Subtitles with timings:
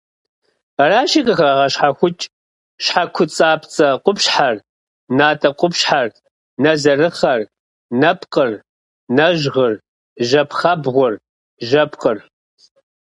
[0.83, 2.25] Аращи, къыхагъэщхьэхукӏ
[2.83, 4.55] щхьэкупцӏапцӏэ къупщхьэр,
[5.17, 6.07] натӏэ къупщхьэр,
[6.61, 7.41] нэзэрыхъэр,
[7.99, 8.53] нэпкъыр,
[9.15, 9.73] нэжьгъыр,
[10.27, 11.13] жьэ пхъэбгъур,
[11.67, 12.17] жьэпкъыр.